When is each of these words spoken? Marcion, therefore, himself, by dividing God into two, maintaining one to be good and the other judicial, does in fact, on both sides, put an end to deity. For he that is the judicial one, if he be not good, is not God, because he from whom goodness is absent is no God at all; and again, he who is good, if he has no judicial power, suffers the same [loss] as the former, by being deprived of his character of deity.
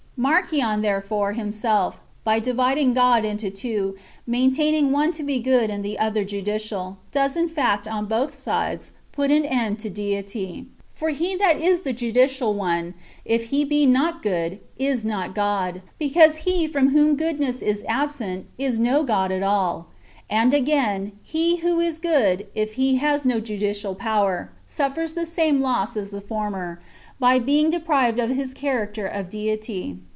Marcion, 0.23 0.83
therefore, 0.83 1.31
himself, 1.33 1.99
by 2.23 2.39
dividing 2.39 2.93
God 2.93 3.25
into 3.25 3.49
two, 3.49 3.95
maintaining 4.27 4.91
one 4.91 5.09
to 5.13 5.23
be 5.23 5.39
good 5.39 5.71
and 5.71 5.83
the 5.83 5.97
other 5.97 6.23
judicial, 6.23 6.97
does 7.11 7.35
in 7.35 7.49
fact, 7.49 7.87
on 7.87 8.05
both 8.05 8.35
sides, 8.35 8.91
put 9.11 9.31
an 9.31 9.43
end 9.43 9.79
to 9.79 9.89
deity. 9.89 10.67
For 10.93 11.09
he 11.09 11.35
that 11.37 11.59
is 11.59 11.81
the 11.81 11.91
judicial 11.91 12.53
one, 12.53 12.93
if 13.25 13.45
he 13.45 13.63
be 13.65 13.87
not 13.87 14.21
good, 14.21 14.59
is 14.77 15.03
not 15.03 15.33
God, 15.33 15.81
because 15.97 16.35
he 16.35 16.67
from 16.67 16.89
whom 16.89 17.15
goodness 17.15 17.63
is 17.63 17.83
absent 17.87 18.45
is 18.59 18.77
no 18.77 19.01
God 19.01 19.31
at 19.31 19.41
all; 19.41 19.87
and 20.29 20.53
again, 20.53 21.13
he 21.23 21.57
who 21.57 21.79
is 21.79 21.97
good, 21.97 22.45
if 22.53 22.73
he 22.73 22.97
has 22.97 23.25
no 23.25 23.39
judicial 23.39 23.95
power, 23.95 24.51
suffers 24.67 25.15
the 25.15 25.25
same 25.25 25.61
[loss] 25.61 25.97
as 25.97 26.11
the 26.11 26.21
former, 26.21 26.79
by 27.19 27.39
being 27.39 27.71
deprived 27.71 28.19
of 28.19 28.29
his 28.29 28.53
character 28.53 29.07
of 29.07 29.27
deity. 29.27 29.97